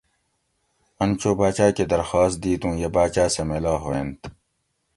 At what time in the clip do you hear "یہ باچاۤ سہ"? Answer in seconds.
2.81-3.41